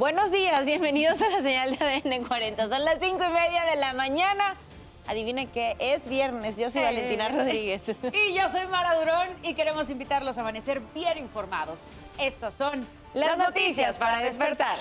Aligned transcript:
Buenos 0.00 0.32
días, 0.32 0.64
bienvenidos 0.64 1.20
a 1.20 1.28
la 1.28 1.42
señal 1.42 1.76
de 1.76 1.84
ADN 1.84 2.24
40. 2.26 2.70
Son 2.70 2.84
las 2.86 2.96
cinco 3.00 3.22
y 3.22 3.28
media 3.34 3.66
de 3.66 3.76
la 3.76 3.92
mañana. 3.92 4.56
Adivinen 5.06 5.46
que 5.48 5.76
es 5.78 6.08
viernes. 6.08 6.56
Yo 6.56 6.70
soy 6.70 6.80
Valentina 6.80 7.26
Eh. 7.26 7.28
Rodríguez. 7.36 7.82
Y 8.14 8.32
yo 8.32 8.48
soy 8.48 8.66
Mara 8.68 8.94
Durón 8.98 9.28
y 9.42 9.52
queremos 9.52 9.90
invitarlos 9.90 10.38
a 10.38 10.40
amanecer 10.40 10.80
bien 10.94 11.18
informados. 11.18 11.78
Estas 12.18 12.54
son 12.54 12.86
Las 13.12 13.36
noticias 13.36 13.98
para 13.98 14.20
despertar. 14.22 14.78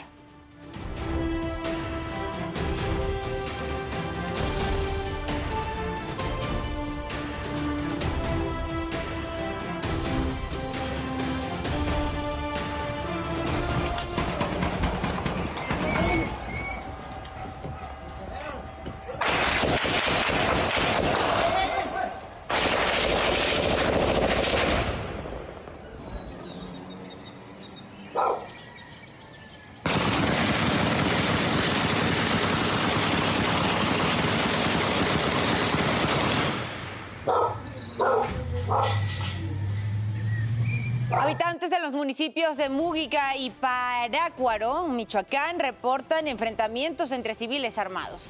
De 42.57 42.69
Múgica 42.69 43.35
y 43.35 43.49
Parácuaro, 43.51 44.87
Michoacán, 44.87 45.59
reportan 45.59 46.27
enfrentamientos 46.27 47.11
entre 47.11 47.35
civiles 47.35 47.77
armados. 47.77 48.21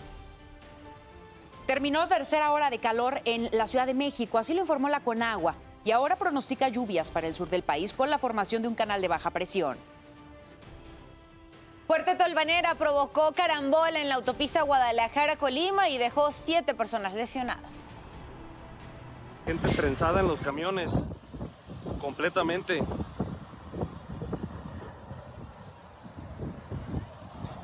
Terminó 1.66 2.08
tercera 2.08 2.52
hora 2.52 2.70
de 2.70 2.80
calor 2.80 3.22
en 3.26 3.50
la 3.52 3.68
Ciudad 3.68 3.86
de 3.86 3.94
México, 3.94 4.38
así 4.38 4.54
lo 4.54 4.62
informó 4.62 4.90
la 4.90 5.00
Conagua. 5.00 5.56
Y 5.86 5.92
ahora 5.92 6.18
pronostica 6.18 6.68
lluvias 6.68 7.12
para 7.12 7.28
el 7.28 7.36
sur 7.36 7.50
del 7.50 7.64
país 7.64 7.94
con 7.94 8.10
la 8.10 8.18
formación 8.18 8.62
de 8.62 8.68
un 8.68 8.76
canal 8.76 9.02
de 9.02 9.08
baja 9.08 9.30
presión. 9.30 9.78
Fuerte 11.88 12.16
tolvanera 12.16 12.76
provocó 12.76 13.32
carambola 13.32 14.00
en 14.02 14.10
la 14.10 14.16
autopista 14.16 14.64
Guadalajara-Colima 14.64 15.90
y 15.90 15.98
dejó 15.98 16.32
siete 16.46 16.74
personas 16.74 17.14
lesionadas. 17.14 17.72
Gente 19.46 19.70
trenzada 19.70 20.20
en 20.20 20.28
los 20.28 20.40
camiones, 20.42 20.92
completamente. 22.02 22.84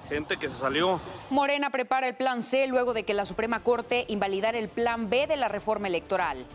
Gente 0.10 0.38
que 0.38 0.50
se 0.50 0.56
salió. 0.56 1.00
Morena 1.30 1.70
prepara 1.72 2.08
el 2.08 2.16
plan 2.16 2.44
C 2.44 2.68
luego 2.68 2.94
de 2.94 3.04
que 3.04 3.14
la 3.14 3.26
Suprema 3.26 3.62
Corte 3.62 4.06
invalidara 4.08 4.58
el 4.58 4.70
plan 4.70 5.10
B 5.10 5.26
de 5.28 5.36
la 5.36 5.48
reforma 5.48 5.88
electoral. 5.88 6.46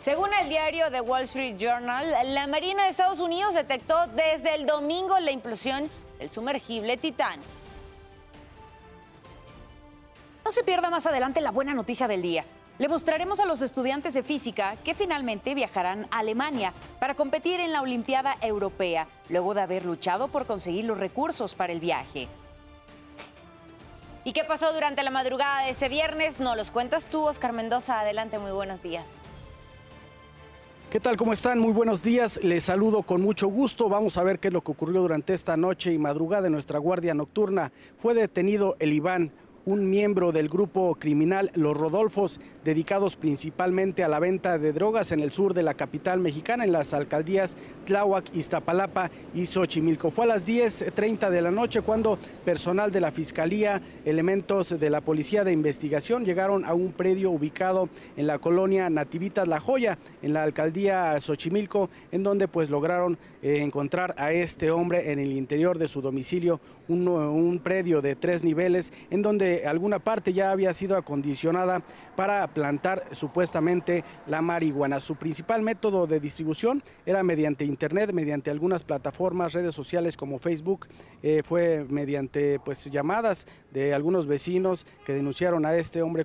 Según 0.00 0.30
el 0.34 0.48
diario 0.48 0.90
The 0.90 1.00
Wall 1.00 1.22
Street 1.22 1.56
Journal, 1.58 2.34
la 2.34 2.46
Marina 2.46 2.84
de 2.84 2.90
Estados 2.90 3.20
Unidos 3.20 3.54
detectó 3.54 4.06
desde 4.08 4.54
el 4.54 4.66
domingo 4.66 5.18
la 5.18 5.30
implosión 5.30 5.90
del 6.18 6.30
sumergible 6.30 6.96
Titán. 6.96 7.40
No 10.44 10.50
se 10.50 10.62
pierda 10.62 10.90
más 10.90 11.06
adelante 11.06 11.40
la 11.40 11.50
buena 11.50 11.72
noticia 11.72 12.06
del 12.06 12.20
día. 12.20 12.44
Le 12.76 12.88
mostraremos 12.88 13.38
a 13.38 13.44
los 13.44 13.62
estudiantes 13.62 14.14
de 14.14 14.24
física 14.24 14.74
que 14.82 14.94
finalmente 14.94 15.54
viajarán 15.54 16.08
a 16.10 16.18
Alemania 16.18 16.72
para 16.98 17.14
competir 17.14 17.60
en 17.60 17.72
la 17.72 17.82
Olimpiada 17.82 18.36
Europea, 18.40 19.06
luego 19.28 19.54
de 19.54 19.60
haber 19.60 19.84
luchado 19.84 20.26
por 20.26 20.44
conseguir 20.44 20.84
los 20.84 20.98
recursos 20.98 21.54
para 21.54 21.72
el 21.72 21.78
viaje. 21.78 22.26
¿Y 24.24 24.32
qué 24.32 24.42
pasó 24.42 24.72
durante 24.72 25.04
la 25.04 25.12
madrugada 25.12 25.64
de 25.64 25.70
ese 25.70 25.88
viernes? 25.88 26.40
Nos 26.40 26.56
los 26.56 26.72
cuentas 26.72 27.04
tú, 27.04 27.22
Oscar 27.22 27.52
Mendoza. 27.52 28.00
Adelante, 28.00 28.40
muy 28.40 28.50
buenos 28.50 28.82
días. 28.82 29.06
¿Qué 30.90 30.98
tal? 30.98 31.16
¿Cómo 31.16 31.32
están? 31.32 31.60
Muy 31.60 31.72
buenos 31.72 32.02
días. 32.02 32.40
Les 32.42 32.64
saludo 32.64 33.02
con 33.02 33.20
mucho 33.20 33.46
gusto. 33.46 33.88
Vamos 33.88 34.16
a 34.16 34.24
ver 34.24 34.40
qué 34.40 34.48
es 34.48 34.54
lo 34.54 34.62
que 34.62 34.72
ocurrió 34.72 35.00
durante 35.00 35.32
esta 35.32 35.56
noche 35.56 35.92
y 35.92 35.98
madrugada 35.98 36.48
en 36.48 36.52
nuestra 36.52 36.80
guardia 36.80 37.14
nocturna. 37.14 37.70
Fue 37.96 38.14
detenido 38.14 38.76
el 38.80 38.92
Iván, 38.92 39.30
un 39.66 39.88
miembro 39.88 40.32
del 40.32 40.48
grupo 40.48 40.94
criminal 40.96 41.50
Los 41.54 41.76
Rodolfos, 41.76 42.40
dedicados 42.64 43.16
principalmente 43.16 44.02
a 44.02 44.08
la 44.08 44.18
venta 44.18 44.58
de 44.58 44.72
drogas 44.72 45.12
en 45.12 45.20
el 45.20 45.32
sur 45.32 45.54
de 45.54 45.62
la 45.62 45.74
capital 45.74 46.20
mexicana, 46.20 46.64
en 46.64 46.72
las 46.72 46.94
alcaldías 46.94 47.56
Tláhuac, 47.86 48.34
Iztapalapa 48.34 49.10
y 49.34 49.46
Xochimilco. 49.46 50.10
Fue 50.10 50.24
a 50.24 50.28
las 50.28 50.48
10.30 50.48 51.30
de 51.30 51.42
la 51.42 51.50
noche 51.50 51.82
cuando 51.82 52.18
personal 52.44 52.90
de 52.90 53.00
la 53.00 53.10
Fiscalía, 53.10 53.82
elementos 54.04 54.78
de 54.78 54.90
la 54.90 55.00
Policía 55.00 55.44
de 55.44 55.52
Investigación 55.52 56.24
llegaron 56.24 56.64
a 56.64 56.74
un 56.74 56.92
predio 56.92 57.30
ubicado 57.30 57.88
en 58.16 58.26
la 58.26 58.38
colonia 58.38 58.88
Nativitas 58.88 59.46
La 59.46 59.60
Joya, 59.60 59.98
en 60.22 60.32
la 60.32 60.42
alcaldía 60.42 61.20
Xochimilco, 61.20 61.90
en 62.12 62.22
donde 62.22 62.48
pues 62.48 62.70
lograron 62.70 63.18
eh, 63.42 63.58
encontrar 63.60 64.14
a 64.18 64.32
este 64.32 64.70
hombre 64.70 65.12
en 65.12 65.18
el 65.18 65.32
interior 65.32 65.78
de 65.78 65.88
su 65.88 66.00
domicilio, 66.00 66.60
un, 66.88 67.06
un 67.08 67.58
predio 67.58 68.00
de 68.00 68.16
tres 68.16 68.44
niveles, 68.44 68.92
en 69.10 69.22
donde 69.22 69.66
alguna 69.66 69.98
parte 69.98 70.32
ya 70.32 70.50
había 70.50 70.72
sido 70.72 70.96
acondicionada 70.96 71.82
para 72.16 72.46
plantar 72.54 73.04
supuestamente 73.12 74.04
la 74.26 74.40
marihuana. 74.40 75.00
Su 75.00 75.16
principal 75.16 75.62
método 75.62 76.06
de 76.06 76.20
distribución 76.20 76.82
era 77.04 77.22
mediante 77.22 77.64
internet, 77.64 78.12
mediante 78.12 78.50
algunas 78.50 78.82
plataformas, 78.82 79.52
redes 79.52 79.74
sociales 79.74 80.16
como 80.16 80.38
Facebook, 80.38 80.86
eh, 81.22 81.42
fue 81.44 81.84
mediante 81.88 82.60
pues 82.60 82.84
llamadas 82.90 83.46
de 83.74 83.92
algunos 83.92 84.26
vecinos 84.26 84.86
que 85.04 85.12
denunciaron 85.12 85.66
a 85.66 85.74
este 85.76 86.00
hombre, 86.00 86.24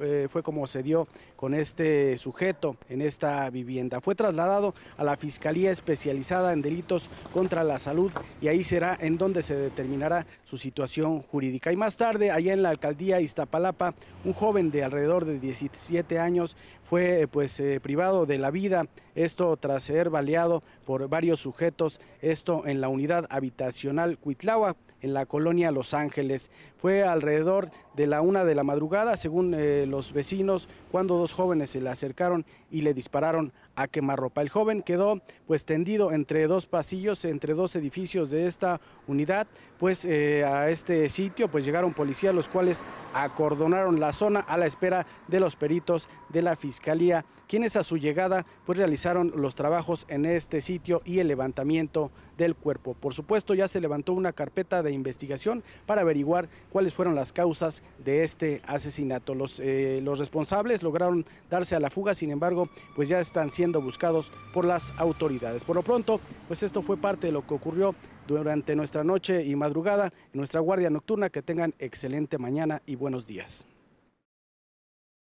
eh, 0.00 0.28
fue 0.30 0.42
como 0.44 0.66
se 0.68 0.82
dio 0.82 1.08
con 1.34 1.52
este 1.52 2.16
sujeto 2.18 2.76
en 2.88 3.02
esta 3.02 3.50
vivienda. 3.50 4.00
Fue 4.00 4.14
trasladado 4.14 4.74
a 4.96 5.02
la 5.02 5.16
Fiscalía 5.16 5.72
Especializada 5.72 6.52
en 6.52 6.62
Delitos 6.62 7.10
contra 7.32 7.64
la 7.64 7.80
Salud 7.80 8.12
y 8.40 8.46
ahí 8.46 8.62
será 8.62 8.96
en 9.00 9.18
donde 9.18 9.42
se 9.42 9.56
determinará 9.56 10.24
su 10.44 10.56
situación 10.56 11.20
jurídica. 11.22 11.72
Y 11.72 11.76
más 11.76 11.96
tarde, 11.96 12.30
allá 12.30 12.52
en 12.52 12.62
la 12.62 12.70
alcaldía 12.70 13.20
Iztapalapa, 13.20 13.94
un 14.24 14.32
joven 14.32 14.70
de 14.70 14.84
alrededor 14.84 15.24
de 15.24 15.40
17 15.40 16.20
años 16.20 16.56
fue 16.80 17.28
pues 17.30 17.58
eh, 17.58 17.80
privado 17.80 18.24
de 18.24 18.38
la 18.38 18.52
vida, 18.52 18.86
esto 19.16 19.56
tras 19.56 19.82
ser 19.82 20.10
baleado 20.10 20.62
por 20.86 21.08
varios 21.08 21.40
sujetos, 21.40 22.00
esto 22.22 22.66
en 22.66 22.80
la 22.80 22.88
unidad 22.88 23.26
habitacional 23.30 24.16
Cuitláhuac 24.18 24.76
en 25.04 25.12
la 25.12 25.26
colonia 25.26 25.70
Los 25.70 25.92
Ángeles. 25.92 26.50
Fue 26.78 27.04
alrededor 27.04 27.70
de 27.94 28.06
la 28.06 28.22
una 28.22 28.44
de 28.44 28.54
la 28.54 28.64
madrugada, 28.64 29.18
según 29.18 29.54
eh, 29.54 29.84
los 29.86 30.14
vecinos, 30.14 30.68
cuando 30.90 31.18
dos 31.18 31.34
jóvenes 31.34 31.70
se 31.70 31.82
le 31.82 31.90
acercaron 31.90 32.46
y 32.70 32.80
le 32.80 32.94
dispararon 32.94 33.52
a 33.76 33.88
quemarropa. 33.88 34.42
El 34.42 34.48
joven 34.48 34.82
quedó 34.82 35.20
pues 35.46 35.64
tendido 35.64 36.12
entre 36.12 36.46
dos 36.46 36.66
pasillos, 36.66 37.24
entre 37.24 37.54
dos 37.54 37.76
edificios 37.76 38.30
de 38.30 38.46
esta 38.46 38.80
unidad, 39.06 39.46
pues 39.78 40.04
eh, 40.04 40.44
a 40.44 40.70
este 40.70 41.08
sitio 41.08 41.48
pues 41.48 41.64
llegaron 41.64 41.92
policías 41.92 42.34
los 42.34 42.48
cuales 42.48 42.84
acordonaron 43.12 44.00
la 44.00 44.12
zona 44.12 44.40
a 44.40 44.56
la 44.56 44.66
espera 44.66 45.06
de 45.28 45.40
los 45.40 45.56
peritos 45.56 46.08
de 46.30 46.42
la 46.42 46.56
fiscalía, 46.56 47.24
quienes 47.48 47.76
a 47.76 47.84
su 47.84 47.96
llegada 47.96 48.46
pues 48.64 48.78
realizaron 48.78 49.32
los 49.36 49.54
trabajos 49.54 50.06
en 50.08 50.24
este 50.24 50.60
sitio 50.60 51.02
y 51.04 51.18
el 51.18 51.28
levantamiento 51.28 52.10
del 52.36 52.54
cuerpo. 52.56 52.94
Por 52.94 53.14
supuesto 53.14 53.54
ya 53.54 53.68
se 53.68 53.80
levantó 53.80 54.12
una 54.12 54.32
carpeta 54.32 54.82
de 54.82 54.92
investigación 54.92 55.62
para 55.86 56.02
averiguar 56.02 56.48
cuáles 56.70 56.94
fueron 56.94 57.14
las 57.14 57.32
causas 57.32 57.82
de 58.04 58.24
este 58.24 58.62
asesinato. 58.66 59.34
Los, 59.34 59.60
eh, 59.60 60.00
los 60.02 60.18
responsables 60.18 60.82
lograron 60.82 61.24
darse 61.50 61.76
a 61.76 61.80
la 61.80 61.90
fuga, 61.90 62.14
sin 62.14 62.30
embargo, 62.30 62.68
pues 62.94 63.08
ya 63.08 63.20
están 63.20 63.50
siendo 63.50 63.63
buscados 63.72 64.30
por 64.52 64.64
las 64.64 64.92
autoridades. 64.98 65.64
Por 65.64 65.76
lo 65.76 65.82
pronto, 65.82 66.20
pues 66.48 66.62
esto 66.62 66.82
fue 66.82 66.96
parte 66.96 67.28
de 67.28 67.32
lo 67.32 67.46
que 67.46 67.54
ocurrió 67.54 67.94
durante 68.26 68.76
nuestra 68.76 69.04
noche 69.04 69.44
y 69.44 69.56
madrugada 69.56 70.06
en 70.06 70.38
nuestra 70.38 70.60
guardia 70.60 70.90
nocturna. 70.90 71.30
Que 71.30 71.42
tengan 71.42 71.74
excelente 71.78 72.38
mañana 72.38 72.82
y 72.86 72.96
buenos 72.96 73.26
días. 73.26 73.66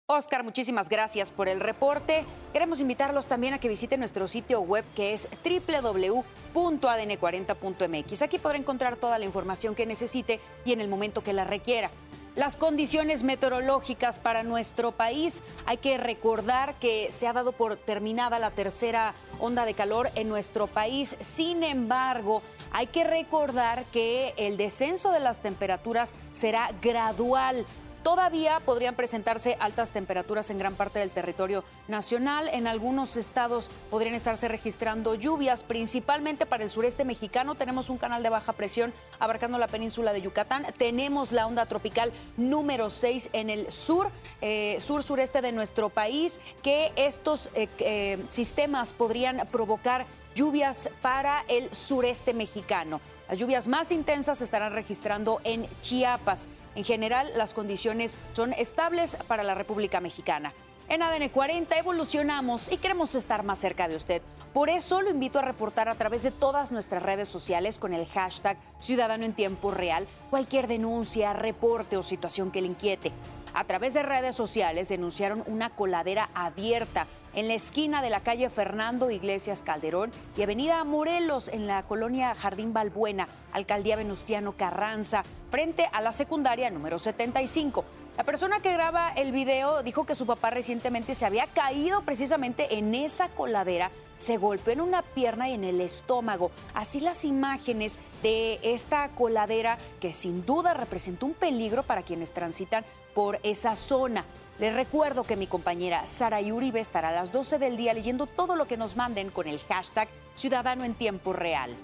Oscar, 0.07 0.45
muchísimas 0.45 0.91
gracias 0.91 1.33
por 1.33 1.49
el 1.49 1.61
reporte. 1.61 2.27
Queremos 2.53 2.79
invitarlos 2.79 3.27
también 3.27 3.55
a 3.55 3.59
que 3.59 3.71
visiten 3.71 4.01
nuestro 4.01 4.29
sitio 4.29 4.61
web 4.61 4.85
que 4.95 5.15
es 5.15 5.31
www.adn40.mx. 5.43 8.21
Aquí 8.21 8.39
podrá 8.39 8.59
encontrar 8.59 8.97
toda 8.97 9.19
la 9.19 9.25
información 9.25 9.75
que 9.75 9.87
necesite 9.87 10.41
y 10.67 10.75
en 10.75 10.83
el 10.83 10.89
momento 10.89 11.23
que 11.23 11.33
la 11.33 11.45
requiera. 11.45 11.91
Las 12.37 12.57
condiciones 12.57 13.23
meteorológicas 13.23 14.19
para 14.19 14.43
nuestro 14.43 14.91
país. 14.91 15.45
Hay 15.67 15.77
que 15.77 15.97
recordar 15.99 16.75
que 16.81 17.13
se 17.13 17.29
ha 17.29 17.33
dado 17.33 17.53
por 17.53 17.77
terminada 17.77 18.41
la 18.41 18.51
tercera 18.51 19.15
onda 19.39 19.65
de 19.65 19.75
calor 19.75 20.11
en 20.17 20.29
nuestro 20.29 20.67
país. 20.67 21.17
Sin 21.21 21.63
embargo, 21.63 22.43
hay 22.73 22.89
que 22.89 23.05
recordar 23.05 23.85
que 23.93 24.35
el 24.37 24.57
descenso 24.57 25.13
de 25.13 25.21
las 25.21 25.39
temperaturas 25.43 26.17
será 26.33 26.73
gradual 26.83 27.67
Todavía 28.05 28.61
podrían 28.61 28.95
presentarse 28.95 29.57
altas 29.59 29.91
temperaturas 29.91 30.51
en 30.51 30.59
gran 30.59 30.75
parte 30.75 30.99
del 30.99 31.09
territorio 31.09 31.65
nacional. 31.89 32.49
En 32.53 32.67
algunos 32.67 33.17
estados 33.17 33.71
podrían 33.91 34.15
estarse 34.15 34.47
registrando 34.47 35.15
lluvias, 35.15 35.65
principalmente 35.65 36.45
para 36.45 36.65
el 36.65 36.69
sureste 36.69 37.07
mexicano. 37.07 37.55
Tenemos 37.55 37.89
un 37.89 37.97
canal 37.97 38.23
de 38.23 38.29
baja 38.29 38.53
presión 38.53 38.93
abarcando 39.19 39.57
la 39.57 39.69
península 39.69 40.13
de 40.13 40.21
Yucatán. 40.21 40.67
Tenemos 40.77 41.33
la 41.33 41.47
onda 41.47 41.65
tropical 41.65 42.13
número 42.37 42.91
6 42.91 43.31
en 43.33 43.49
el 43.49 43.73
sur, 43.73 44.11
eh, 44.43 44.77
sur-sureste 44.81 45.41
de 45.41 45.53
nuestro 45.53 45.89
país, 45.89 46.41
que 46.63 46.93
estos 46.97 47.49
eh, 47.55 47.71
eh, 47.79 48.23
sistemas 48.29 48.93
podrían 48.93 49.49
provocar 49.51 50.05
lluvias 50.35 50.91
para 51.01 51.43
el 51.49 51.75
sureste 51.75 52.35
mexicano. 52.35 53.01
Las 53.31 53.39
lluvias 53.39 53.67
más 53.67 53.91
intensas 53.91 54.39
se 54.39 54.45
estarán 54.45 54.75
registrando 54.75 55.41
en 55.45 55.67
Chiapas. 55.81 56.49
En 56.75 56.85
general, 56.85 57.33
las 57.37 57.55
condiciones 57.55 58.17
son 58.33 58.53
estables 58.53 59.17
para 59.29 59.43
la 59.43 59.55
República 59.55 60.01
Mexicana. 60.01 60.53
En 60.89 61.03
ADN 61.03 61.31
40 61.31 61.79
evolucionamos 61.79 62.71
y 62.71 62.77
queremos 62.77 63.15
estar 63.15 63.43
más 63.43 63.59
cerca 63.59 63.89
de 63.89 63.97
usted. 63.97 64.21
Por 64.53 64.69
eso 64.69 65.01
lo 65.01 65.11
invito 65.11 65.39
a 65.39 65.43
reportar 65.43 65.89
a 65.89 65.95
través 65.95 66.23
de 66.23 66.31
todas 66.31 66.73
nuestras 66.73 67.03
redes 67.03 67.29
sociales 67.29 67.79
con 67.79 67.95
el 67.95 68.07
hashtag 68.07 68.59
Ciudadano 68.81 69.25
en 69.25 69.33
Tiempo 69.33 69.71
Real 69.71 70.07
cualquier 70.29 70.67
denuncia, 70.67 71.33
reporte 71.33 71.97
o 71.97 72.03
situación 72.03 72.51
que 72.51 72.61
le 72.61 72.67
inquiete. 72.67 73.13
A 73.55 73.65
través 73.65 73.95
de 73.95 74.03
redes 74.03 74.37
sociales 74.37 74.89
denunciaron 74.89 75.43
una 75.47 75.71
coladera 75.71 76.29
abierta 76.35 77.07
en 77.35 77.49
la 77.49 77.55
esquina 77.55 78.03
de 78.03 78.11
la 78.11 78.21
calle 78.21 78.51
Fernando 78.51 79.11
Iglesias 79.11 79.63
Calderón 79.63 80.11
y 80.37 80.43
Avenida 80.43 80.83
Morelos 80.85 81.49
en 81.49 81.67
la 81.67 81.83
colonia 81.83 82.35
Jardín 82.35 82.73
Balbuena, 82.73 83.29
Alcaldía 83.53 83.97
Venustiano 83.97 84.53
Carranza, 84.53 85.23
frente 85.51 85.89
a 85.93 86.01
la 86.01 86.13
secundaria 86.13 86.71
número 86.71 86.99
75. 86.99 87.85
La 88.17 88.23
persona 88.23 88.61
que 88.61 88.73
graba 88.73 89.13
el 89.13 89.33
video 89.33 89.83
dijo 89.83 90.07
que 90.07 90.15
su 90.15 90.25
papá 90.25 90.51
recientemente 90.51 91.17
se 91.17 91.27
había 91.27 91.47
caído 91.49 92.03
precisamente 92.03 92.79
en 92.79 92.95
esa 92.95 93.29
coladera, 93.29 93.91
se 94.19 94.37
golpeó 94.37 94.73
en 94.73 94.81
una 94.81 95.03
pierna 95.03 95.49
y 95.49 95.55
en 95.55 95.65
el 95.65 95.81
estómago. 95.81 96.53
Así 96.75 97.01
las 97.01 97.25
imágenes 97.25 97.99
de 98.23 98.61
esta 98.63 99.09
coladera 99.09 99.79
que 100.01 100.13
sin 100.13 100.47
duda 100.47 100.75
representa 100.75 101.27
un 101.27 101.35
peligro 101.35 101.83
para 101.83 102.03
quienes 102.03 102.31
transitan 102.31 102.85
por 103.15 103.41
esa 103.43 103.75
zona. 103.75 104.25
Les 104.59 104.73
recuerdo 104.73 105.25
que 105.25 105.37
mi 105.37 105.47
compañera 105.47 106.07
Sara 106.07 106.39
Uribe 106.41 106.79
estará 106.79 107.09
a 107.09 107.13
las 107.13 107.33
12 107.33 107.59
del 107.59 107.77
día 107.77 107.93
leyendo 107.93 108.27
todo 108.27 108.55
lo 108.55 108.69
que 108.69 108.77
nos 108.77 108.97
manden 108.97 109.31
con 109.31 109.49
el 109.49 109.59
hashtag 109.61 110.09
Ciudadano 110.37 110.85
en 110.85 110.95
Tiempo 110.95 111.33
Real. 111.33 111.75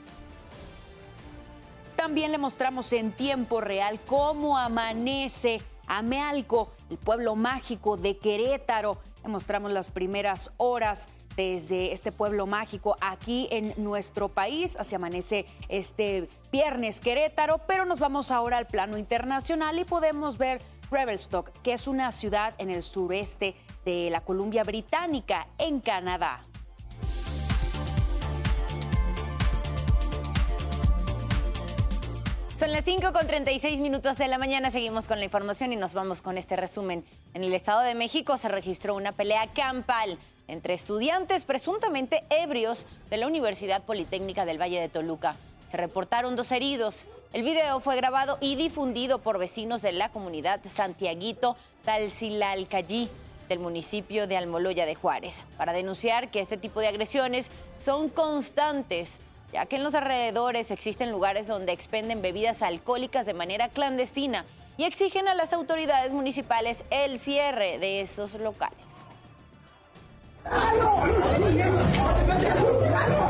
También 1.97 2.33
le 2.33 2.39
mostramos 2.39 2.93
en 2.93 3.13
tiempo 3.13 3.61
real 3.61 4.01
cómo 4.07 4.57
amanece 4.57 5.61
Amealco, 5.87 6.71
el 6.89 6.97
pueblo 6.97 7.37
mágico 7.37 7.97
de 7.97 8.17
Querétaro. 8.17 8.97
Le 9.23 9.29
mostramos 9.29 9.71
las 9.71 9.91
primeras 9.91 10.51
horas 10.57 11.09
desde 11.41 11.93
este 11.93 12.13
pueblo 12.13 12.47
mágico 12.47 12.97
aquí 13.01 13.49
en 13.51 13.73
nuestro 13.79 14.29
país. 14.29 14.77
Así 14.77 14.95
amanece 14.95 15.47
este 15.71 16.29
viernes 16.53 17.01
Querétaro, 17.01 17.59
pero 17.67 17.87
nos 17.87 17.99
vamos 17.99 18.31
ahora 18.31 18.59
al 18.59 18.67
plano 18.67 18.99
internacional 18.99 19.79
y 19.79 19.85
podemos 19.85 20.37
ver 20.37 20.61
Revelstock, 20.91 21.51
que 21.63 21.73
es 21.73 21.87
una 21.87 22.13
ciudad 22.13 22.53
en 22.59 22.69
el 22.69 22.83
sureste 22.83 23.55
de 23.87 24.11
la 24.11 24.21
Columbia 24.21 24.65
Británica, 24.65 25.47
en 25.57 25.81
Canadá. 25.81 26.45
Son 32.59 32.73
las 32.73 32.85
5 32.85 33.15
con 33.15 33.27
36 33.27 33.81
minutos 33.81 34.19
de 34.19 34.29
la 34.29 34.37
mañana. 34.37 34.71
Seguimos 34.71 35.07
con 35.07 35.19
la 35.19 35.25
información 35.25 35.73
y 35.73 35.77
nos 35.77 35.95
vamos 35.95 36.21
con 36.21 36.37
este 36.37 36.57
resumen. 36.57 37.07
En 37.33 37.43
el 37.43 37.55
Estado 37.55 37.81
de 37.81 37.95
México 37.95 38.37
se 38.37 38.51
registró 38.51 38.95
una 38.95 39.13
pelea 39.13 39.51
campal 39.55 40.19
entre 40.51 40.75
estudiantes 40.75 41.45
presuntamente 41.45 42.25
ebrios 42.29 42.85
de 43.09 43.17
la 43.17 43.27
Universidad 43.27 43.83
Politécnica 43.83 44.45
del 44.45 44.61
Valle 44.61 44.81
de 44.81 44.89
Toluca. 44.89 45.37
Se 45.71 45.77
reportaron 45.77 46.35
dos 46.35 46.51
heridos. 46.51 47.07
El 47.33 47.45
video 47.45 47.79
fue 47.79 47.95
grabado 47.95 48.37
y 48.41 48.57
difundido 48.57 49.21
por 49.21 49.39
vecinos 49.39 49.83
de 49.83 49.93
la 49.93 50.09
comunidad 50.09 50.61
Santiaguito 50.65 51.57
Talcilalcayí 51.85 53.09
del 53.49 53.61
municipio 53.61 54.27
de 54.27 54.37
Almoloya 54.37 54.87
de 54.87 54.95
Juárez, 54.95 55.45
para 55.57 55.73
denunciar 55.73 56.31
que 56.31 56.41
este 56.41 56.57
tipo 56.57 56.81
de 56.81 56.89
agresiones 56.89 57.51
son 57.79 58.09
constantes, 58.09 59.19
ya 59.53 59.67
que 59.67 59.77
en 59.77 59.83
los 59.85 59.95
alrededores 59.95 60.71
existen 60.71 61.11
lugares 61.11 61.47
donde 61.47 61.73
expenden 61.73 62.23
bebidas 62.23 62.63
alcohólicas 62.63 63.27
de 63.27 63.35
manera 63.35 63.69
clandestina 63.69 64.45
y 64.77 64.85
exigen 64.85 65.29
a 65.29 65.35
las 65.35 65.53
autoridades 65.53 66.13
municipales 66.13 66.85
el 66.91 67.19
cierre 67.19 67.79
de 67.79 68.01
esos 68.01 68.35
locales. 68.35 68.90
En 70.47 70.53
la 72.93 73.30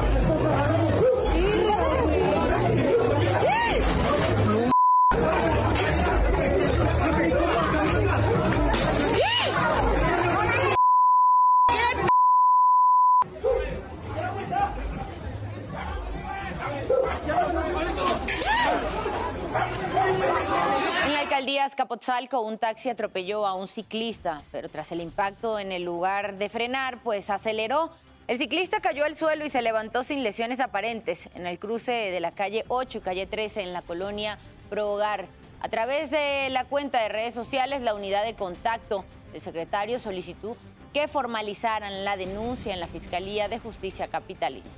alcaldía 21.40 21.64
Azcapotzalco, 21.64 22.42
un 22.42 22.58
taxi 22.58 22.90
atropelló 22.90 23.46
a 23.46 23.54
un 23.54 23.66
ciclista, 23.66 24.42
pero 24.52 24.69
tras 24.69 24.92
el 24.92 25.00
impacto 25.00 25.58
en 25.58 25.72
el 25.72 25.84
lugar 25.84 26.37
de 26.37 26.50
frenar, 26.50 26.98
pues 27.02 27.31
aceleró. 27.31 27.92
El 28.28 28.37
ciclista 28.37 28.81
cayó 28.81 29.06
al 29.06 29.16
suelo 29.16 29.46
y 29.46 29.48
se 29.48 29.62
levantó 29.62 30.02
sin 30.02 30.22
lesiones 30.22 30.60
aparentes 30.60 31.31
en 31.34 31.46
el 31.46 31.58
cruce 31.58 31.92
de 31.92 32.20
la 32.20 32.32
calle 32.32 32.66
8 32.69 32.98
y 32.98 33.00
calle 33.00 33.26
13 33.26 33.62
en 33.62 33.72
la 33.72 33.81
colonia 33.81 34.38
Pro 34.69 34.92
Hogar. 34.92 35.25
A 35.62 35.70
través 35.70 36.10
de 36.10 36.50
la 36.50 36.66
cuenta 36.66 37.00
de 37.00 37.08
redes 37.08 37.32
sociales, 37.32 37.81
la 37.81 37.94
unidad 37.94 38.22
de 38.22 38.34
contacto 38.34 39.06
del 39.32 39.40
secretario 39.40 39.98
solicitó 39.98 40.58
que 40.92 41.08
formalizaran 41.08 42.04
la 42.04 42.19
denuncia 42.19 42.75
en 42.75 42.81
la 42.81 42.87
Fiscalía 42.87 43.48
de 43.48 43.58
Justicia 43.58 44.08
Capitalina. 44.08 44.69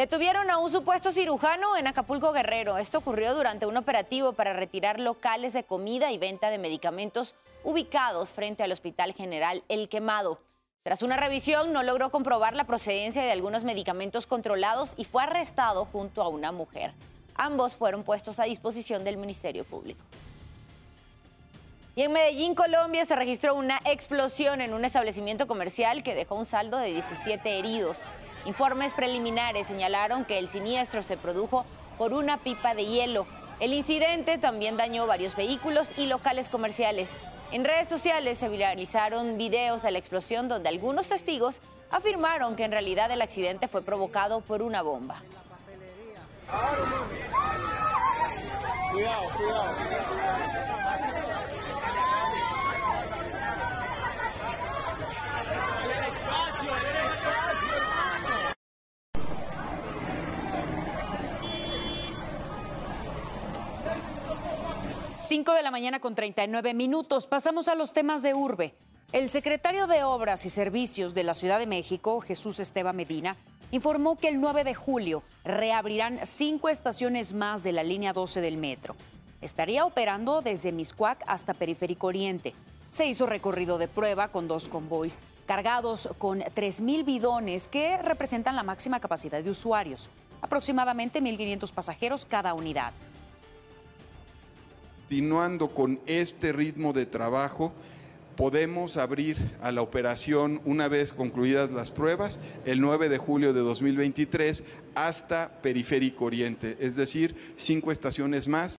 Detuvieron 0.00 0.50
a 0.50 0.56
un 0.56 0.72
supuesto 0.72 1.12
cirujano 1.12 1.76
en 1.76 1.86
Acapulco 1.86 2.32
Guerrero. 2.32 2.78
Esto 2.78 2.96
ocurrió 2.96 3.34
durante 3.34 3.66
un 3.66 3.76
operativo 3.76 4.32
para 4.32 4.54
retirar 4.54 4.98
locales 4.98 5.52
de 5.52 5.64
comida 5.64 6.10
y 6.10 6.16
venta 6.16 6.48
de 6.48 6.56
medicamentos 6.56 7.34
ubicados 7.64 8.30
frente 8.30 8.62
al 8.62 8.72
Hospital 8.72 9.12
General 9.12 9.62
El 9.68 9.90
Quemado. 9.90 10.40
Tras 10.84 11.02
una 11.02 11.18
revisión 11.18 11.74
no 11.74 11.82
logró 11.82 12.10
comprobar 12.10 12.56
la 12.56 12.64
procedencia 12.64 13.22
de 13.22 13.30
algunos 13.30 13.62
medicamentos 13.64 14.26
controlados 14.26 14.94
y 14.96 15.04
fue 15.04 15.22
arrestado 15.22 15.84
junto 15.84 16.22
a 16.22 16.28
una 16.28 16.50
mujer. 16.50 16.94
Ambos 17.34 17.76
fueron 17.76 18.02
puestos 18.02 18.40
a 18.40 18.44
disposición 18.44 19.04
del 19.04 19.18
Ministerio 19.18 19.64
Público. 19.64 20.02
Y 21.94 22.04
en 22.04 22.12
Medellín, 22.12 22.54
Colombia, 22.54 23.04
se 23.04 23.16
registró 23.16 23.54
una 23.54 23.78
explosión 23.84 24.62
en 24.62 24.72
un 24.72 24.86
establecimiento 24.86 25.46
comercial 25.46 26.02
que 26.02 26.14
dejó 26.14 26.36
un 26.36 26.46
saldo 26.46 26.78
de 26.78 26.90
17 26.94 27.58
heridos. 27.58 27.98
Informes 28.46 28.92
preliminares 28.94 29.66
señalaron 29.66 30.24
que 30.24 30.38
el 30.38 30.48
siniestro 30.48 31.02
se 31.02 31.16
produjo 31.16 31.64
por 31.98 32.14
una 32.14 32.38
pipa 32.38 32.74
de 32.74 32.86
hielo. 32.86 33.26
El 33.60 33.74
incidente 33.74 34.38
también 34.38 34.78
dañó 34.78 35.06
varios 35.06 35.36
vehículos 35.36 35.90
y 35.96 36.06
locales 36.06 36.48
comerciales. 36.48 37.10
En 37.52 37.64
redes 37.64 37.88
sociales 37.88 38.38
se 38.38 38.48
viralizaron 38.48 39.36
videos 39.36 39.82
de 39.82 39.90
la 39.90 39.98
explosión 39.98 40.48
donde 40.48 40.68
algunos 40.68 41.08
testigos 41.08 41.60
afirmaron 41.90 42.56
que 42.56 42.64
en 42.64 42.70
realidad 42.70 43.10
el 43.10 43.20
accidente 43.20 43.68
fue 43.68 43.82
provocado 43.82 44.40
por 44.40 44.62
una 44.62 44.82
bomba. 44.82 45.22
Cuidado, 48.92 49.22
cuidado. 49.36 50.09
5 65.30 65.52
de 65.54 65.62
la 65.62 65.70
mañana 65.70 66.00
con 66.00 66.16
39 66.16 66.74
minutos. 66.74 67.28
Pasamos 67.28 67.68
a 67.68 67.76
los 67.76 67.92
temas 67.92 68.24
de 68.24 68.34
urbe. 68.34 68.74
El 69.12 69.28
secretario 69.28 69.86
de 69.86 70.02
Obras 70.02 70.44
y 70.44 70.50
Servicios 70.50 71.14
de 71.14 71.22
la 71.22 71.34
Ciudad 71.34 71.60
de 71.60 71.68
México, 71.68 72.20
Jesús 72.20 72.58
Esteban 72.58 72.96
Medina, 72.96 73.36
informó 73.70 74.18
que 74.18 74.26
el 74.26 74.40
9 74.40 74.64
de 74.64 74.74
julio 74.74 75.22
reabrirán 75.44 76.18
cinco 76.24 76.68
estaciones 76.68 77.32
más 77.32 77.62
de 77.62 77.70
la 77.70 77.84
línea 77.84 78.12
12 78.12 78.40
del 78.40 78.56
metro. 78.56 78.96
Estaría 79.40 79.84
operando 79.84 80.40
desde 80.40 80.72
Miscuac 80.72 81.22
hasta 81.28 81.54
Periférico 81.54 82.08
Oriente. 82.08 82.52
Se 82.88 83.06
hizo 83.06 83.24
recorrido 83.24 83.78
de 83.78 83.86
prueba 83.86 84.32
con 84.32 84.48
dos 84.48 84.68
convoys 84.68 85.16
cargados 85.46 86.08
con 86.18 86.40
3.000 86.40 87.04
bidones 87.04 87.68
que 87.68 87.98
representan 87.98 88.56
la 88.56 88.64
máxima 88.64 88.98
capacidad 88.98 89.44
de 89.44 89.50
usuarios, 89.50 90.10
aproximadamente 90.42 91.22
1.500 91.22 91.72
pasajeros 91.72 92.24
cada 92.24 92.52
unidad. 92.52 92.92
Continuando 95.10 95.74
con 95.74 95.98
este 96.06 96.52
ritmo 96.52 96.92
de 96.92 97.04
trabajo, 97.04 97.72
podemos 98.36 98.96
abrir 98.96 99.56
a 99.60 99.72
la 99.72 99.82
operación 99.82 100.60
una 100.64 100.86
vez 100.86 101.12
concluidas 101.12 101.72
las 101.72 101.90
pruebas 101.90 102.38
el 102.64 102.80
9 102.80 103.08
de 103.08 103.18
julio 103.18 103.52
de 103.52 103.58
2023 103.58 104.64
hasta 104.94 105.60
Periférico 105.62 106.26
Oriente, 106.26 106.76
es 106.78 106.94
decir, 106.94 107.34
cinco 107.56 107.90
estaciones 107.90 108.46
más. 108.46 108.76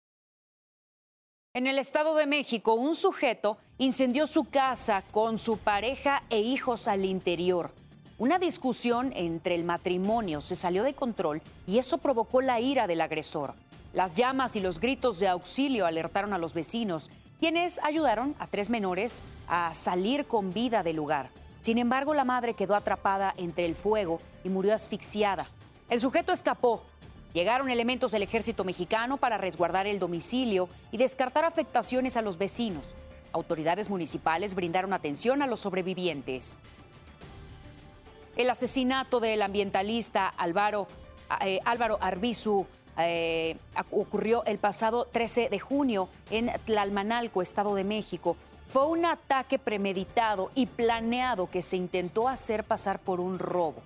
En 1.53 1.67
el 1.67 1.77
Estado 1.77 2.15
de 2.15 2.27
México, 2.27 2.75
un 2.75 2.95
sujeto 2.95 3.57
incendió 3.77 4.25
su 4.25 4.45
casa 4.45 5.03
con 5.11 5.37
su 5.37 5.57
pareja 5.57 6.23
e 6.29 6.39
hijos 6.39 6.87
al 6.87 7.03
interior. 7.03 7.71
Una 8.19 8.39
discusión 8.39 9.11
entre 9.17 9.55
el 9.55 9.65
matrimonio 9.65 10.39
se 10.39 10.55
salió 10.55 10.83
de 10.83 10.93
control 10.93 11.41
y 11.67 11.77
eso 11.77 11.97
provocó 11.97 12.39
la 12.41 12.61
ira 12.61 12.87
del 12.87 13.01
agresor. 13.01 13.53
Las 13.93 14.13
llamas 14.13 14.55
y 14.55 14.61
los 14.61 14.79
gritos 14.79 15.19
de 15.19 15.27
auxilio 15.27 15.85
alertaron 15.85 16.33
a 16.33 16.37
los 16.37 16.53
vecinos 16.53 17.11
quienes 17.39 17.79
ayudaron 17.83 18.35
a 18.39 18.47
tres 18.47 18.69
menores 18.69 19.21
a 19.47 19.73
salir 19.73 20.25
con 20.25 20.53
vida 20.53 20.83
del 20.83 20.95
lugar. 20.95 21.29
Sin 21.59 21.77
embargo, 21.77 22.13
la 22.13 22.23
madre 22.23 22.53
quedó 22.53 22.75
atrapada 22.75 23.33
entre 23.35 23.65
el 23.65 23.75
fuego 23.75 24.21
y 24.43 24.49
murió 24.49 24.73
asfixiada. 24.73 25.47
El 25.89 25.99
sujeto 25.99 26.31
escapó. 26.31 26.83
Llegaron 27.33 27.69
elementos 27.69 28.11
del 28.11 28.23
ejército 28.23 28.63
mexicano 28.63 29.17
para 29.17 29.37
resguardar 29.37 29.87
el 29.87 29.99
domicilio 29.99 30.69
y 30.91 30.97
descartar 30.97 31.45
afectaciones 31.45 32.15
a 32.15 32.21
los 32.21 32.37
vecinos. 32.37 32.85
Autoridades 33.33 33.89
municipales 33.89 34.55
brindaron 34.55 34.93
atención 34.93 35.41
a 35.41 35.47
los 35.47 35.61
sobrevivientes. 35.61 36.57
El 38.35 38.49
asesinato 38.49 39.19
del 39.19 39.41
ambientalista 39.41 40.27
Álvaro, 40.27 40.87
eh, 41.41 41.59
Álvaro 41.65 41.97
Arbizu 42.01 42.65
eh, 42.97 43.57
ocurrió 43.91 44.43
el 44.45 44.57
pasado 44.57 45.05
13 45.05 45.49
de 45.49 45.59
junio 45.59 46.09
en 46.29 46.51
Tlalmanalco, 46.65 47.41
Estado 47.41 47.75
de 47.75 47.83
México. 47.83 48.35
Fue 48.69 48.85
un 48.85 49.05
ataque 49.05 49.59
premeditado 49.59 50.51
y 50.55 50.65
planeado 50.65 51.49
que 51.49 51.61
se 51.61 51.77
intentó 51.77 52.29
hacer 52.29 52.63
pasar 52.63 52.99
por 52.99 53.19
un 53.19 53.39
robo. 53.39 53.81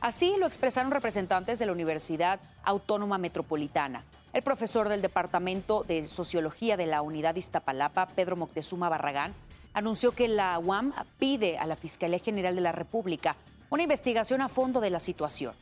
Así 0.00 0.36
lo 0.38 0.46
expresaron 0.46 0.90
representantes 0.90 1.58
de 1.58 1.66
la 1.66 1.72
Universidad 1.72 2.40
Autónoma 2.64 3.18
Metropolitana. 3.18 4.04
El 4.32 4.42
profesor 4.42 4.88
del 4.88 5.02
Departamento 5.02 5.82
de 5.82 6.06
Sociología 6.06 6.76
de 6.76 6.86
la 6.86 7.02
Unidad 7.02 7.34
Iztapalapa, 7.34 8.06
Pedro 8.06 8.36
Moctezuma 8.36 8.88
Barragán, 8.88 9.34
anunció 9.74 10.12
que 10.12 10.28
la 10.28 10.58
UAM 10.58 10.92
pide 11.18 11.58
a 11.58 11.66
la 11.66 11.76
Fiscalía 11.76 12.18
General 12.18 12.54
de 12.54 12.60
la 12.60 12.72
República 12.72 13.36
una 13.70 13.82
investigación 13.82 14.40
a 14.40 14.48
fondo 14.48 14.80
de 14.80 14.90
la 14.90 15.00
situación. 15.00 15.54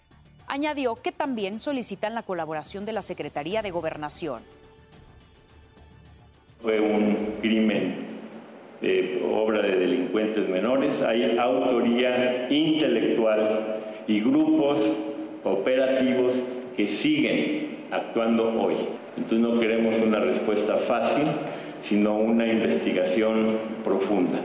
Añadió 0.48 0.96
que 0.96 1.12
también 1.12 1.60
solicitan 1.60 2.14
la 2.14 2.22
colaboración 2.22 2.86
de 2.86 2.94
la 2.94 3.02
Secretaría 3.02 3.60
de 3.60 3.70
Gobernación. 3.70 4.40
Fue 6.62 6.80
un 6.80 7.34
crimen 7.42 8.06
de 8.80 9.22
obra 9.30 9.60
de 9.60 9.76
delincuentes 9.76 10.48
menores, 10.48 11.02
hay 11.02 11.36
autoría 11.36 12.48
intelectual 12.48 13.76
y 14.06 14.20
grupos 14.20 14.80
operativos 15.44 16.32
que 16.76 16.88
siguen 16.88 17.78
actuando 17.90 18.48
hoy. 18.58 18.74
Entonces 19.18 19.40
no 19.40 19.60
queremos 19.60 19.96
una 20.00 20.20
respuesta 20.20 20.76
fácil, 20.78 21.26
sino 21.82 22.16
una 22.16 22.46
investigación 22.46 23.58
profunda. 23.84 24.38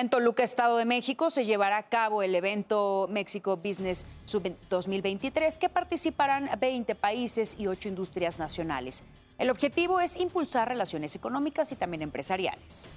En 0.00 0.08
Toluca, 0.08 0.42
Estado 0.42 0.78
de 0.78 0.86
México, 0.86 1.28
se 1.28 1.44
llevará 1.44 1.76
a 1.76 1.82
cabo 1.82 2.22
el 2.22 2.34
evento 2.34 3.06
México 3.10 3.58
Business 3.58 4.06
Sub 4.24 4.50
2023, 4.70 5.58
que 5.58 5.68
participarán 5.68 6.48
20 6.58 6.94
países 6.94 7.54
y 7.58 7.66
8 7.66 7.90
industrias 7.90 8.38
nacionales. 8.38 9.04
El 9.36 9.50
objetivo 9.50 10.00
es 10.00 10.16
impulsar 10.16 10.68
relaciones 10.68 11.14
económicas 11.16 11.70
y 11.72 11.76
también 11.76 12.00
empresariales 12.00 12.88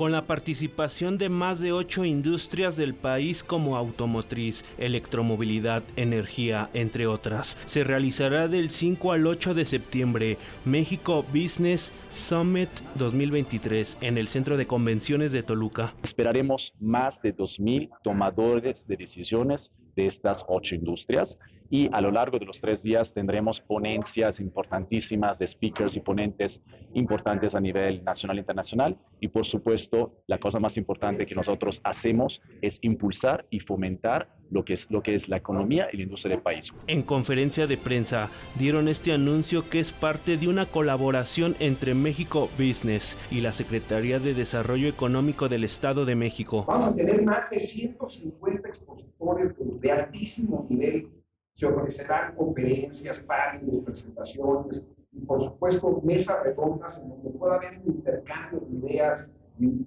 con 0.00 0.12
la 0.12 0.26
participación 0.26 1.18
de 1.18 1.28
más 1.28 1.60
de 1.60 1.72
ocho 1.72 2.06
industrias 2.06 2.74
del 2.74 2.94
país 2.94 3.44
como 3.44 3.76
automotriz, 3.76 4.64
electromovilidad, 4.78 5.82
energía, 5.96 6.70
entre 6.72 7.06
otras. 7.06 7.58
Se 7.66 7.84
realizará 7.84 8.48
del 8.48 8.70
5 8.70 9.12
al 9.12 9.26
8 9.26 9.52
de 9.52 9.66
septiembre 9.66 10.38
México 10.64 11.22
Business 11.34 11.92
Summit 12.14 12.70
2023 12.94 13.98
en 14.00 14.16
el 14.16 14.28
Centro 14.28 14.56
de 14.56 14.66
Convenciones 14.66 15.32
de 15.32 15.42
Toluca. 15.42 15.92
Esperaremos 16.02 16.72
más 16.80 17.20
de 17.20 17.36
2.000 17.36 17.90
tomadores 18.02 18.86
de 18.86 18.96
decisiones 18.96 19.70
de 19.96 20.06
estas 20.06 20.46
ocho 20.48 20.76
industrias 20.76 21.36
y 21.70 21.88
a 21.92 22.00
lo 22.00 22.10
largo 22.10 22.38
de 22.38 22.46
los 22.46 22.60
tres 22.60 22.82
días 22.82 23.14
tendremos 23.14 23.60
ponencias 23.60 24.40
importantísimas 24.40 25.38
de 25.38 25.46
speakers 25.46 25.96
y 25.96 26.00
ponentes 26.00 26.60
importantes 26.94 27.54
a 27.54 27.60
nivel 27.60 28.02
nacional 28.04 28.38
e 28.38 28.40
internacional 28.40 28.98
y 29.20 29.28
por 29.28 29.46
supuesto 29.46 30.22
la 30.26 30.38
cosa 30.38 30.58
más 30.58 30.76
importante 30.76 31.24
que 31.24 31.34
nosotros 31.34 31.80
hacemos 31.84 32.42
es 32.60 32.78
impulsar 32.82 33.46
y 33.50 33.60
fomentar 33.60 34.28
lo 34.50 34.64
que 34.64 34.72
es 34.72 34.90
lo 34.90 35.00
que 35.00 35.14
es 35.14 35.28
la 35.28 35.36
economía 35.36 35.88
y 35.92 35.98
la 35.98 36.02
industria 36.02 36.34
del 36.34 36.42
país. 36.42 36.72
En 36.88 37.02
conferencia 37.02 37.68
de 37.68 37.76
prensa 37.76 38.30
dieron 38.58 38.88
este 38.88 39.12
anuncio 39.12 39.70
que 39.70 39.78
es 39.78 39.92
parte 39.92 40.36
de 40.36 40.48
una 40.48 40.66
colaboración 40.66 41.54
entre 41.60 41.94
México 41.94 42.50
Business 42.58 43.16
y 43.30 43.42
la 43.42 43.52
Secretaría 43.52 44.18
de 44.18 44.34
Desarrollo 44.34 44.88
Económico 44.88 45.48
del 45.48 45.62
Estado 45.62 46.04
de 46.04 46.16
México. 46.16 46.64
Vamos 46.66 46.88
a 46.88 46.96
tener 46.96 47.22
más 47.22 47.48
de 47.48 47.60
150 47.60 48.68
expositores 48.68 49.54
de 49.80 49.92
altísimo 49.92 50.66
nivel 50.68 51.19
se 51.60 51.66
ofrecerán 51.66 52.34
conferencias, 52.36 53.18
paneles, 53.18 53.80
presentaciones 53.84 54.82
y, 55.12 55.20
por 55.26 55.44
supuesto, 55.44 56.00
mesas 56.02 56.42
redondas 56.42 56.98
en 56.98 57.10
donde 57.10 57.30
pueda 57.38 57.56
haber 57.56 57.78
un 57.84 57.96
intercambio 57.96 58.60
de 58.60 58.78
ideas 58.78 59.26
y, 59.58 59.86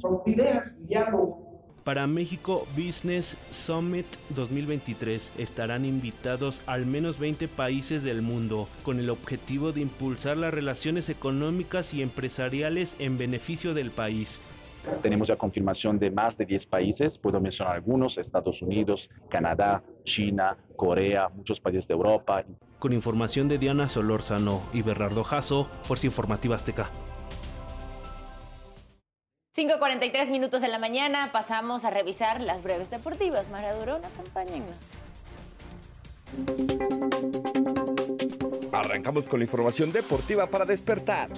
son 0.00 0.20
ideas 0.26 0.72
y 0.80 0.86
diálogo. 0.86 1.42
Para 1.82 2.06
México 2.06 2.66
Business 2.76 3.36
Summit 3.50 4.06
2023 4.30 5.32
estarán 5.36 5.84
invitados 5.84 6.62
al 6.66 6.86
menos 6.86 7.18
20 7.18 7.48
países 7.48 8.04
del 8.04 8.22
mundo 8.22 8.68
con 8.84 9.00
el 9.00 9.10
objetivo 9.10 9.72
de 9.72 9.80
impulsar 9.80 10.36
las 10.36 10.54
relaciones 10.54 11.08
económicas 11.08 11.92
y 11.92 12.02
empresariales 12.02 12.94
en 13.00 13.18
beneficio 13.18 13.74
del 13.74 13.90
país. 13.90 14.40
Tenemos 15.02 15.28
ya 15.28 15.36
confirmación 15.36 15.98
de 15.98 16.10
más 16.10 16.36
de 16.36 16.46
10 16.46 16.66
países, 16.66 17.18
puedo 17.18 17.40
mencionar 17.40 17.74
algunos, 17.74 18.18
Estados 18.18 18.62
Unidos, 18.62 19.10
Canadá, 19.28 19.82
China, 20.04 20.56
Corea, 20.76 21.28
muchos 21.28 21.60
países 21.60 21.88
de 21.88 21.94
Europa. 21.94 22.44
Con 22.78 22.92
información 22.92 23.48
de 23.48 23.58
Diana 23.58 23.88
Solórzano 23.88 24.62
y 24.72 24.82
Bernardo 24.82 25.24
Jasso, 25.24 25.68
Fuerza 25.84 26.06
Informativa 26.06 26.56
Azteca. 26.56 26.90
5.43 29.56 30.30
minutos 30.30 30.64
en 30.64 30.72
la 30.72 30.78
mañana, 30.78 31.30
pasamos 31.32 31.84
a 31.84 31.90
revisar 31.90 32.40
las 32.40 32.64
breves 32.64 32.90
deportivas. 32.90 33.48
Mara 33.50 33.72
Durón, 33.74 34.04
acompáñennos. 34.04 34.74
Arrancamos 38.72 39.26
con 39.26 39.38
la 39.38 39.44
información 39.44 39.92
deportiva 39.92 40.48
para 40.48 40.64
despertar. 40.64 41.28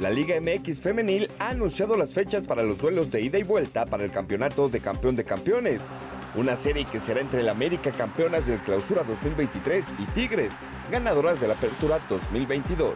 La 0.00 0.08
Liga 0.08 0.40
MX 0.40 0.80
femenil 0.80 1.30
ha 1.38 1.50
anunciado 1.50 1.94
las 1.94 2.14
fechas 2.14 2.46
para 2.46 2.62
los 2.62 2.78
duelos 2.78 3.10
de 3.10 3.20
ida 3.20 3.36
y 3.36 3.42
vuelta 3.42 3.84
para 3.84 4.02
el 4.02 4.10
campeonato 4.10 4.70
de 4.70 4.80
campeón 4.80 5.14
de 5.14 5.24
campeones. 5.24 5.88
Una 6.34 6.56
serie 6.56 6.86
que 6.86 6.98
será 6.98 7.20
entre 7.20 7.42
el 7.42 7.50
América 7.50 7.92
campeonas 7.92 8.46
del 8.46 8.60
Clausura 8.60 9.04
2023 9.04 9.92
y 9.98 10.04
Tigres, 10.12 10.54
ganadoras 10.90 11.38
de 11.42 11.48
la 11.48 11.54
Apertura 11.54 12.00
2022. 12.08 12.94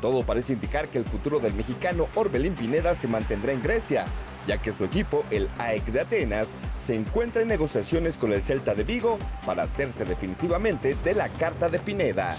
Todo 0.00 0.24
parece 0.24 0.54
indicar 0.54 0.88
que 0.88 0.96
el 0.96 1.04
futuro 1.04 1.38
del 1.38 1.52
mexicano 1.52 2.08
Orbelín 2.14 2.54
Pineda 2.54 2.94
se 2.94 3.06
mantendrá 3.06 3.52
en 3.52 3.62
Grecia, 3.62 4.06
ya 4.46 4.62
que 4.62 4.72
su 4.72 4.86
equipo, 4.86 5.22
el 5.30 5.50
AEK 5.58 5.84
de 5.84 6.00
Atenas, 6.00 6.54
se 6.78 6.94
encuentra 6.94 7.42
en 7.42 7.48
negociaciones 7.48 8.16
con 8.16 8.32
el 8.32 8.42
Celta 8.42 8.74
de 8.74 8.84
Vigo 8.84 9.18
para 9.44 9.64
hacerse 9.64 10.06
definitivamente 10.06 10.96
de 11.04 11.14
la 11.14 11.28
carta 11.28 11.68
de 11.68 11.78
Pineda. 11.78 12.34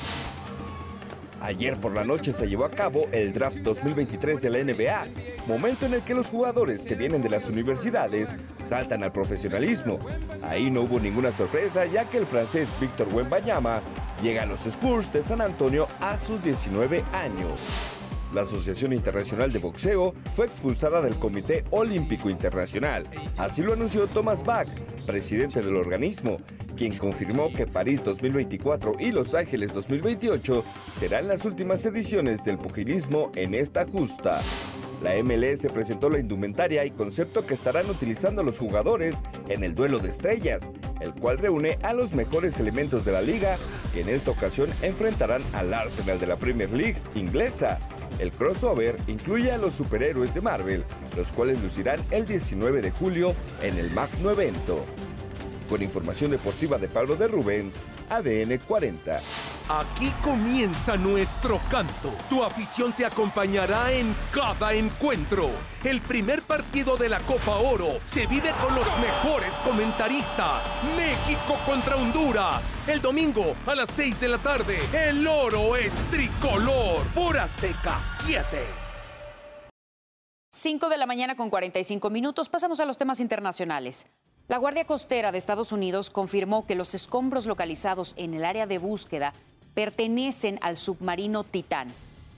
Ayer 1.46 1.80
por 1.80 1.94
la 1.94 2.04
noche 2.04 2.34
se 2.34 2.48
llevó 2.48 2.66
a 2.66 2.72
cabo 2.72 3.08
el 3.12 3.32
draft 3.32 3.58
2023 3.58 4.42
de 4.42 4.50
la 4.50 4.64
NBA, 4.64 5.06
momento 5.48 5.86
en 5.86 5.94
el 5.94 6.02
que 6.02 6.16
los 6.16 6.28
jugadores 6.28 6.84
que 6.86 6.96
vienen 6.96 7.22
de 7.22 7.30
las 7.30 7.48
universidades 7.50 8.36
saltan 8.58 9.04
al 9.04 9.12
profesionalismo. 9.12 10.00
Ahí 10.42 10.72
no 10.72 10.82
hubo 10.82 11.00
ninguna 11.00 11.32
sorpresa 11.32 11.86
ya 11.86 12.10
que 12.10 12.18
el 12.18 12.26
francés 12.26 12.74
Víctor 12.82 13.10
Wembanyama 13.14 13.82
llega 14.24 14.42
a 14.42 14.48
los 14.48 14.66
Spurs 14.66 15.14
de 15.14 15.22
San 15.22 15.40
Antonio 15.40 15.88
a 16.02 16.18
sus 16.18 16.44
19 16.44 17.04
años. 17.14 18.05
La 18.34 18.42
Asociación 18.42 18.92
Internacional 18.94 19.52
de 19.52 19.60
Boxeo 19.60 20.14
fue 20.34 20.46
expulsada 20.46 21.02
del 21.02 21.16
Comité 21.16 21.64
Olímpico 21.72 22.30
Internacional. 22.30 23.04
Así 23.38 23.62
lo 23.62 23.74
anunció 23.74 24.08
Thomas 24.08 24.44
Bach, 24.44 24.68
presidente 25.06 25.62
del 25.62 25.76
organismo, 25.76 26.38
quien 26.76 26.98
confirmó 26.98 27.52
que 27.54 27.68
París 27.68 28.04
2024 28.04 28.96
y 29.00 29.12
Los 29.12 29.34
Ángeles 29.34 29.74
2028 29.74 30.66
serán 30.92 31.28
las 31.28 31.46
últimas 31.46 31.86
ediciones 31.86 32.44
del 32.44 32.58
pugilismo 32.58 33.32
en 33.36 33.54
esta 33.54 33.86
justa. 33.86 34.42
La 35.04 35.14
MLS 35.24 35.68
presentó 35.72 36.10
la 36.10 36.20
indumentaria 36.20 36.84
y 36.86 36.92
concepto 36.92 37.46
que 37.46 37.54
estarán 37.54 37.90
utilizando 37.90 38.44
los 38.44 38.58
jugadores 38.58 39.24
en 39.50 39.64
el 39.64 39.76
duelo 39.76 40.00
de 40.00 40.10
estrellas, 40.10 40.72
el 41.02 41.14
cual 41.14 41.38
reúne 41.38 41.78
a 41.84 41.94
los 41.94 42.14
mejores 42.14 42.60
elementos 42.60 43.06
de 43.06 43.12
la 43.12 43.22
liga, 43.22 43.58
que 43.94 44.02
en 44.02 44.10
esta 44.10 44.32
ocasión 44.32 44.70
enfrentarán 44.82 45.44
al 45.54 45.74
Arsenal 45.74 46.20
de 46.20 46.28
la 46.28 46.38
Premier 46.38 46.72
League 46.72 46.98
inglesa. 47.14 47.80
El 48.20 48.32
crossover 48.32 48.98
incluye 49.08 49.52
a 49.52 49.58
los 49.58 49.74
superhéroes 49.74 50.34
de 50.34 50.42
Marvel, 50.42 50.86
los 51.16 51.32
cuales 51.32 51.62
lucirán 51.62 52.00
el 52.12 52.26
19 52.26 52.82
de 52.82 52.92
julio 52.92 53.34
en 53.62 53.78
el 53.78 53.92
magno 53.92 54.32
evento. 54.32 54.86
Con 55.70 55.82
información 55.82 56.32
deportiva 56.32 56.78
de 56.78 56.88
Pablo 56.88 57.16
de 57.16 57.28
Rubens, 57.28 57.78
ADN 58.10 58.60
40. 58.68 59.55
Aquí 59.68 60.12
comienza 60.22 60.96
nuestro 60.96 61.60
canto. 61.72 62.14
Tu 62.30 62.44
afición 62.44 62.94
te 62.94 63.04
acompañará 63.04 63.92
en 63.92 64.16
cada 64.32 64.74
encuentro. 64.74 65.50
El 65.84 66.02
primer 66.02 66.44
partido 66.44 66.98
de 66.98 67.10
la 67.10 67.20
Copa 67.22 67.56
Oro 67.56 67.98
se 68.06 68.28
vive 68.28 68.52
con 68.62 68.76
los 68.76 68.88
mejores 69.00 69.58
comentaristas. 69.60 70.80
México 70.96 71.58
contra 71.66 71.96
Honduras. 71.96 72.76
El 72.86 73.02
domingo 73.02 73.56
a 73.66 73.74
las 73.74 73.90
6 73.90 74.20
de 74.20 74.28
la 74.28 74.38
tarde. 74.38 74.78
El 74.94 75.26
oro 75.26 75.76
es 75.76 75.96
tricolor 76.12 77.02
por 77.16 77.36
Azteca 77.36 78.00
7. 78.00 78.68
5 80.52 80.90
de 80.90 80.98
la 80.98 81.08
mañana 81.08 81.36
con 81.36 81.50
45 81.50 82.12
minutos. 82.12 82.50
Pasamos 82.50 82.80
a 82.80 82.86
los 82.86 83.00
temas 83.00 83.20
internacionales. 83.20 84.06
La 84.48 84.60
Guardia 84.60 84.86
Costera 84.86 85.32
de 85.32 85.40
Estados 85.40 85.72
Unidos 85.72 86.12
confirmó 86.12 86.68
que 86.68 86.76
los 86.76 86.94
escombros 86.94 87.48
localizados 87.48 88.14
en 88.16 88.36
el 88.36 88.46
área 88.46 88.68
de 88.68 88.78
búsqueda 88.78 89.34
pertenecen 89.76 90.58
al 90.62 90.78
submarino 90.78 91.44
Titán. 91.44 91.90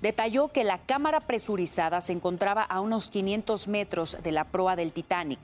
Detalló 0.01 0.49
que 0.49 0.63
la 0.63 0.79
cámara 0.79 1.21
presurizada 1.21 2.01
se 2.01 2.13
encontraba 2.13 2.63
a 2.63 2.81
unos 2.81 3.07
500 3.07 3.67
metros 3.67 4.17
de 4.21 4.31
la 4.31 4.43
proa 4.43 4.75
del 4.75 4.91
Titanic. 4.91 5.39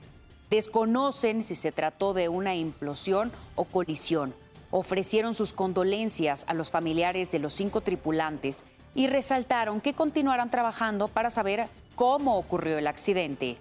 Desconocen 0.50 1.42
si 1.42 1.54
se 1.54 1.72
trató 1.72 2.12
de 2.12 2.28
una 2.28 2.54
implosión 2.54 3.32
o 3.56 3.64
colisión. 3.64 4.34
Ofrecieron 4.70 5.34
sus 5.34 5.52
condolencias 5.52 6.44
a 6.46 6.54
los 6.54 6.70
familiares 6.70 7.30
de 7.30 7.38
los 7.38 7.54
cinco 7.54 7.80
tripulantes 7.80 8.62
y 8.94 9.06
resaltaron 9.06 9.80
que 9.80 9.94
continuarán 9.94 10.50
trabajando 10.50 11.08
para 11.08 11.30
saber 11.30 11.68
cómo 11.96 12.36
ocurrió 12.36 12.78
el 12.78 12.86
accidente. 12.86 13.56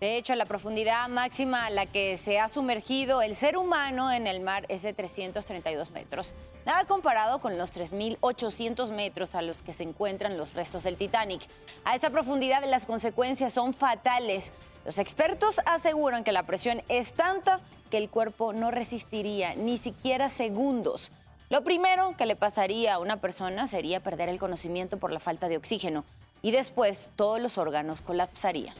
De 0.00 0.16
hecho, 0.16 0.36
la 0.36 0.44
profundidad 0.44 1.08
máxima 1.08 1.66
a 1.66 1.70
la 1.70 1.86
que 1.86 2.18
se 2.18 2.38
ha 2.38 2.48
sumergido 2.48 3.20
el 3.20 3.34
ser 3.34 3.56
humano 3.56 4.12
en 4.12 4.28
el 4.28 4.38
mar 4.38 4.64
es 4.68 4.82
de 4.82 4.92
332 4.92 5.90
metros. 5.90 6.34
Nada 6.64 6.84
comparado 6.84 7.40
con 7.40 7.58
los 7.58 7.72
3.800 7.72 8.92
metros 8.92 9.34
a 9.34 9.42
los 9.42 9.60
que 9.60 9.72
se 9.72 9.82
encuentran 9.82 10.36
los 10.36 10.54
restos 10.54 10.84
del 10.84 10.96
Titanic. 10.96 11.42
A 11.84 11.96
esa 11.96 12.10
profundidad 12.10 12.62
las 12.64 12.86
consecuencias 12.86 13.52
son 13.52 13.74
fatales. 13.74 14.52
Los 14.84 14.98
expertos 14.98 15.60
aseguran 15.66 16.22
que 16.22 16.30
la 16.30 16.44
presión 16.44 16.80
es 16.88 17.12
tanta 17.14 17.58
que 17.90 17.98
el 17.98 18.08
cuerpo 18.08 18.52
no 18.52 18.70
resistiría 18.70 19.56
ni 19.56 19.78
siquiera 19.78 20.28
segundos. 20.28 21.10
Lo 21.48 21.64
primero 21.64 22.14
que 22.16 22.26
le 22.26 22.36
pasaría 22.36 22.94
a 22.94 22.98
una 23.00 23.16
persona 23.16 23.66
sería 23.66 23.98
perder 23.98 24.28
el 24.28 24.38
conocimiento 24.38 24.98
por 24.98 25.10
la 25.10 25.18
falta 25.18 25.48
de 25.48 25.56
oxígeno 25.56 26.04
y 26.40 26.52
después 26.52 27.10
todos 27.16 27.40
los 27.40 27.58
órganos 27.58 28.00
colapsarían 28.00 28.76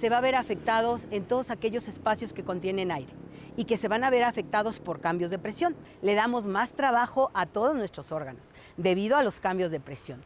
se 0.00 0.08
va 0.10 0.18
a 0.18 0.22
ver 0.22 0.34
afectados 0.34 1.06
en 1.10 1.24
todos 1.24 1.50
aquellos 1.50 1.88
espacios 1.88 2.32
que 2.32 2.44
contienen 2.44 2.90
aire 2.90 3.12
y 3.56 3.64
que 3.64 3.76
se 3.76 3.88
van 3.88 4.04
a 4.04 4.10
ver 4.10 4.24
afectados 4.24 4.78
por 4.78 5.00
cambios 5.00 5.30
de 5.30 5.38
presión. 5.38 5.74
Le 6.02 6.14
damos 6.14 6.46
más 6.46 6.70
trabajo 6.72 7.30
a 7.34 7.46
todos 7.46 7.74
nuestros 7.74 8.12
órganos 8.12 8.52
debido 8.76 9.16
a 9.16 9.22
los 9.22 9.40
cambios 9.40 9.70
de 9.70 9.80
presión. 9.80 10.22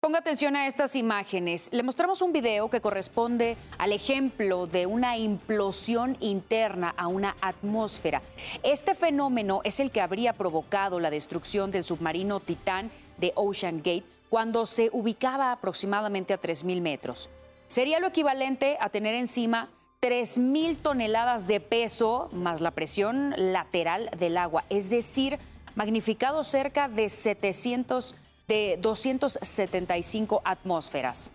Ponga 0.00 0.18
atención 0.18 0.56
a 0.56 0.66
estas 0.66 0.96
imágenes. 0.96 1.68
Le 1.72 1.84
mostramos 1.84 2.22
un 2.22 2.32
video 2.32 2.68
que 2.68 2.80
corresponde 2.80 3.56
al 3.78 3.92
ejemplo 3.92 4.66
de 4.66 4.84
una 4.84 5.16
implosión 5.16 6.16
interna 6.18 6.92
a 6.96 7.06
una 7.06 7.36
atmósfera. 7.40 8.20
Este 8.64 8.96
fenómeno 8.96 9.60
es 9.62 9.78
el 9.78 9.92
que 9.92 10.00
habría 10.00 10.32
provocado 10.32 10.98
la 10.98 11.08
destrucción 11.08 11.70
del 11.70 11.84
submarino 11.84 12.40
Titán 12.40 12.90
de 13.18 13.30
Ocean 13.36 13.76
Gate 13.76 14.02
cuando 14.28 14.66
se 14.66 14.90
ubicaba 14.92 15.52
aproximadamente 15.52 16.34
a 16.34 16.40
3.000 16.40 16.80
metros. 16.80 17.30
Sería 17.72 18.00
lo 18.00 18.08
equivalente 18.08 18.76
a 18.82 18.90
tener 18.90 19.14
encima 19.14 19.70
3.000 20.02 20.76
toneladas 20.82 21.46
de 21.46 21.58
peso 21.58 22.28
más 22.30 22.60
la 22.60 22.72
presión 22.72 23.32
lateral 23.34 24.10
del 24.14 24.36
agua, 24.36 24.64
es 24.68 24.90
decir, 24.90 25.38
magnificado 25.74 26.44
cerca 26.44 26.90
de 26.90 27.08
700 27.08 28.14
de 28.46 28.76
275 28.78 30.42
atmósferas. 30.44 31.32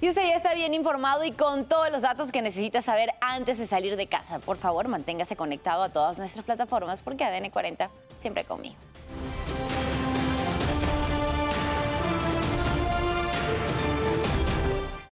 Y 0.00 0.08
usted 0.08 0.22
ya 0.22 0.36
está 0.36 0.54
bien 0.54 0.72
informado 0.72 1.24
y 1.24 1.32
con 1.32 1.64
todos 1.64 1.90
los 1.90 2.02
datos 2.02 2.30
que 2.30 2.42
necesita 2.42 2.80
saber 2.80 3.10
antes 3.20 3.58
de 3.58 3.66
salir 3.66 3.96
de 3.96 4.06
casa. 4.06 4.38
Por 4.38 4.56
favor, 4.56 4.86
manténgase 4.86 5.34
conectado 5.34 5.82
a 5.82 5.88
todas 5.88 6.16
nuestras 6.16 6.44
plataformas 6.44 7.02
porque 7.02 7.24
ADN 7.24 7.50
40 7.50 7.90
siempre 8.20 8.44
conmigo. 8.44 8.76